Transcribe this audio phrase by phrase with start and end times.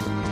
[0.00, 0.29] thank you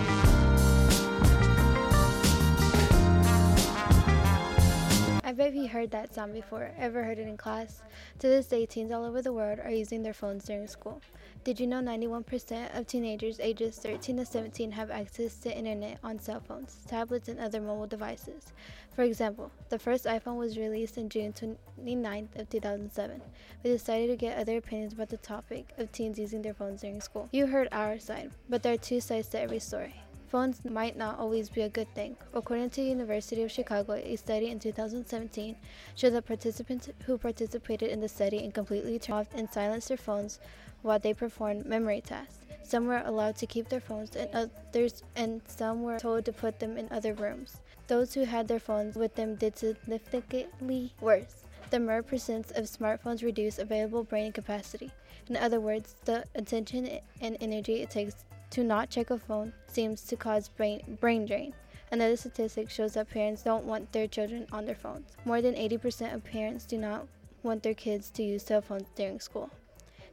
[5.39, 6.73] bet you heard that sound before.
[6.77, 7.83] Ever heard it in class?
[8.19, 11.01] To this day, teens all over the world are using their phones during school.
[11.45, 16.19] Did you know 91% of teenagers ages 13 to 17 have access to internet on
[16.19, 18.53] cell phones, tablets, and other mobile devices?
[18.97, 23.23] For example, the first iPhone was released in June 29th of 2007.
[23.63, 27.01] We decided to get other opinions about the topic of teens using their phones during
[27.01, 27.29] school.
[27.31, 29.95] You heard our side, but there are two sides to every story.
[30.29, 32.15] Phones might not always be a good thing.
[32.35, 35.57] According to the University of Chicago, a study in 2017
[35.95, 39.97] showed that participants who participated in the study and completely turned off and silenced their
[39.97, 40.39] phones
[40.83, 42.45] while they performed memory tasks.
[42.63, 46.61] Some were allowed to keep their phones and others and some were told to put
[46.61, 47.61] them in other rooms.
[47.87, 51.47] Those who had their phones with them did significantly worse.
[51.71, 54.91] The MER percents of smartphones reduce available brain capacity.
[55.31, 60.03] In other words, the attention and energy it takes to not check a phone seems
[60.03, 61.55] to cause brain, brain drain.
[61.91, 65.17] Another statistic shows that parents don't want their children on their phones.
[65.25, 67.07] More than 80% of parents do not
[67.43, 69.51] want their kids to use cell phones during school.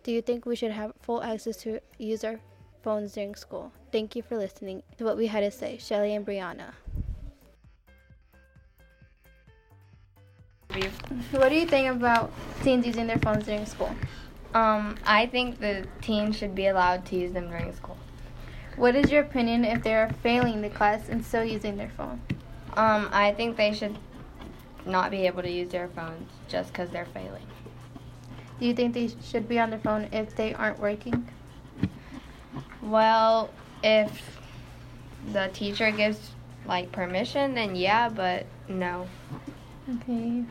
[0.04, 2.40] Do you think we should have full access to use our
[2.84, 3.72] phones during school?
[3.92, 6.74] Thank you for listening to what we had to say, Shelly and Brianna.
[11.32, 13.96] What do you think about teens using their phones during school?
[14.54, 17.98] Um, I think the teens should be allowed to use them during school.
[18.78, 22.22] What is your opinion if they are failing the class and still using their phone?
[22.76, 23.98] Um, I think they should
[24.86, 27.46] not be able to use their phones just because they're failing.
[28.60, 31.28] Do you think they should be on their phone if they aren't working?
[32.82, 33.50] Well,
[33.82, 34.40] if
[35.32, 36.32] the teacher gives
[36.66, 39.08] like permission, then yeah, but no.
[40.02, 40.44] Okay.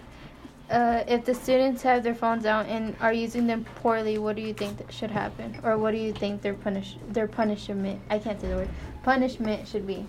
[0.70, 4.42] Uh, if the students have their phones out and are using them poorly, what do
[4.42, 8.00] you think that should happen, or what do you think their punish their punishment?
[8.08, 8.70] I can't say the word.
[9.02, 10.06] Punishment should be.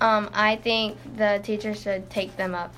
[0.00, 2.74] Um, I think the teacher should take them up.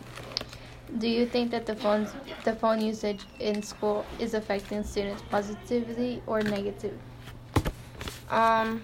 [0.98, 2.12] Do you think that the phones
[2.44, 6.98] the phone usage in school is affecting students positively or negatively?
[8.28, 8.82] Um.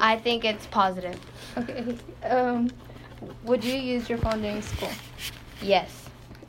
[0.00, 1.18] I think it's positive.
[1.56, 1.96] Okay.
[2.24, 2.70] Um,
[3.44, 4.90] would you use your phone during school?
[5.62, 6.08] Yes.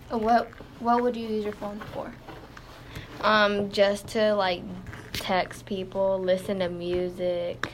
[0.10, 0.50] What
[0.80, 2.12] What would you use your phone for?
[3.22, 4.64] Um, just to like
[5.14, 7.70] text people, listen to music.